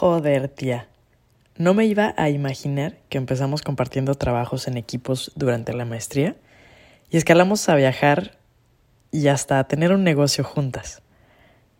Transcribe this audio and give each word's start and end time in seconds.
Joder, 0.00 0.46
tía. 0.46 0.86
No 1.56 1.74
me 1.74 1.84
iba 1.84 2.14
a 2.16 2.28
imaginar 2.28 2.98
que 3.08 3.18
empezamos 3.18 3.62
compartiendo 3.62 4.14
trabajos 4.14 4.68
en 4.68 4.76
equipos 4.76 5.32
durante 5.34 5.72
la 5.72 5.84
maestría 5.84 6.36
y 7.10 7.16
escalamos 7.16 7.68
a 7.68 7.74
viajar 7.74 8.38
y 9.10 9.26
hasta 9.26 9.58
a 9.58 9.66
tener 9.66 9.90
un 9.90 10.04
negocio 10.04 10.44
juntas. 10.44 11.02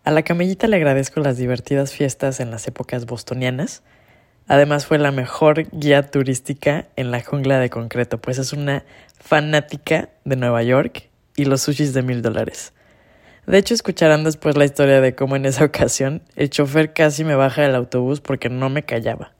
A 0.02 0.10
la 0.10 0.24
camellita 0.24 0.66
le 0.66 0.74
agradezco 0.74 1.20
las 1.20 1.36
divertidas 1.36 1.92
fiestas 1.92 2.40
en 2.40 2.50
las 2.50 2.66
épocas 2.66 3.06
bostonianas. 3.06 3.84
Además 4.48 4.84
fue 4.84 4.98
la 4.98 5.12
mejor 5.12 5.68
guía 5.70 6.10
turística 6.10 6.88
en 6.96 7.12
la 7.12 7.22
jungla 7.22 7.60
de 7.60 7.70
concreto, 7.70 8.18
pues 8.20 8.38
es 8.38 8.52
una 8.52 8.82
fanática 9.20 10.08
de 10.24 10.34
Nueva 10.34 10.64
York 10.64 11.08
y 11.36 11.44
los 11.44 11.62
sushis 11.62 11.94
de 11.94 12.02
mil 12.02 12.20
dólares. 12.20 12.72
De 13.48 13.56
hecho, 13.56 13.72
escucharán 13.72 14.24
después 14.24 14.58
la 14.58 14.66
historia 14.66 15.00
de 15.00 15.14
cómo 15.14 15.34
en 15.34 15.46
esa 15.46 15.64
ocasión 15.64 16.20
el 16.36 16.50
chofer 16.50 16.92
casi 16.92 17.24
me 17.24 17.34
baja 17.34 17.62
del 17.62 17.76
autobús 17.76 18.20
porque 18.20 18.50
no 18.50 18.68
me 18.68 18.82
callaba. 18.82 19.32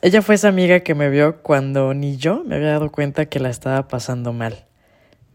Ella 0.00 0.22
fue 0.22 0.36
esa 0.36 0.48
amiga 0.48 0.80
que 0.80 0.94
me 0.94 1.10
vio 1.10 1.42
cuando 1.42 1.92
ni 1.92 2.16
yo 2.16 2.42
me 2.42 2.56
había 2.56 2.70
dado 2.70 2.90
cuenta 2.90 3.26
que 3.26 3.38
la 3.38 3.50
estaba 3.50 3.86
pasando 3.86 4.32
mal. 4.32 4.64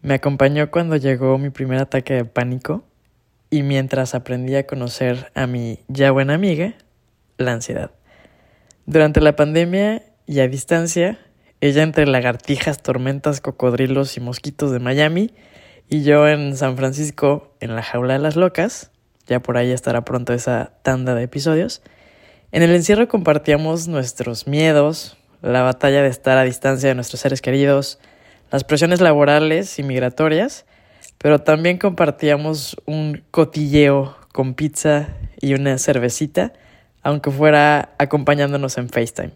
Me 0.02 0.16
acompañó 0.16 0.72
cuando 0.72 0.96
llegó 0.96 1.38
mi 1.38 1.52
primer 1.52 1.80
ataque 1.80 2.16
de 2.16 2.26
pánico 2.26 2.84
y 3.52 3.62
mientras 3.62 4.16
aprendí 4.16 4.56
a 4.56 4.66
conocer 4.66 5.32
a 5.36 5.46
mi 5.46 5.82
ya 5.88 6.10
buena 6.10 6.34
amiga, 6.34 6.74
la 7.38 7.52
ansiedad. 7.52 7.92
Durante 8.88 9.22
la 9.22 9.36
pandemia 9.36 10.02
y 10.26 10.40
a 10.40 10.48
distancia, 10.48 11.20
ella 11.62 11.84
entre 11.84 12.08
lagartijas, 12.08 12.82
tormentas, 12.82 13.40
cocodrilos 13.40 14.18
y 14.18 14.20
mosquitos 14.20 14.72
de 14.72 14.80
Miami, 14.80 15.32
y 15.90 16.04
yo 16.04 16.28
en 16.28 16.56
San 16.56 16.78
Francisco, 16.78 17.52
en 17.60 17.76
la 17.76 17.82
jaula 17.82 18.14
de 18.14 18.20
las 18.20 18.36
locas, 18.36 18.92
ya 19.26 19.40
por 19.40 19.58
ahí 19.58 19.72
estará 19.72 20.06
pronto 20.06 20.34
esa 20.34 20.72
tanda 20.84 21.16
de 21.16 21.24
episodios. 21.24 21.82
En 22.52 22.62
el 22.62 22.76
encierro 22.76 23.08
compartíamos 23.08 23.88
nuestros 23.88 24.48
miedos, 24.48 25.18
la 25.42 25.64
batalla 25.64 26.04
de 26.04 26.10
estar 26.10 26.38
a 26.38 26.44
distancia 26.44 26.90
de 26.90 26.96
nuestros 26.96 27.22
seres 27.22 27.42
queridos, 27.42 28.00
las 28.52 28.64
presiones 28.64 29.02
laborales 29.02 29.80
y 29.80 29.84
migratorias, 29.84 30.66
pero 31.18 31.40
también 31.40 31.80
compartíamos 31.80 32.78
un 32.86 33.24
cotilleo 33.32 34.16
con 34.32 34.54
pizza 34.54 35.10
y 35.42 35.56
una 35.56 35.80
cervecita, 35.80 36.54
aunque 37.02 37.32
fuera 37.32 37.96
acompañándonos 37.98 38.78
en 38.78 38.90
FaceTime. 38.90 39.32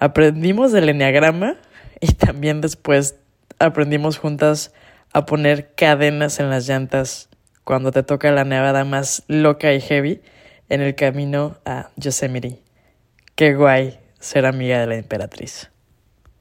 Aprendimos 0.00 0.72
del 0.72 0.88
enneagrama 0.88 1.56
y 2.00 2.14
también 2.14 2.60
después 2.60 3.14
aprendimos 3.60 4.18
juntas 4.18 4.72
a 5.12 5.26
poner 5.26 5.74
cadenas 5.74 6.40
en 6.40 6.50
las 6.50 6.66
llantas 6.68 7.28
cuando 7.64 7.92
te 7.92 8.02
toca 8.02 8.30
la 8.30 8.44
nevada 8.44 8.84
más 8.84 9.24
loca 9.28 9.72
y 9.72 9.80
heavy 9.80 10.22
en 10.68 10.80
el 10.80 10.94
camino 10.94 11.58
a 11.64 11.90
Yosemite. 11.96 12.62
Qué 13.34 13.54
guay 13.54 13.98
ser 14.18 14.46
amiga 14.46 14.80
de 14.80 14.86
la 14.86 14.96
emperatriz. 14.96 15.70